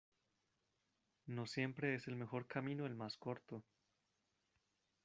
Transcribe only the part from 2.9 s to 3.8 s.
más corto.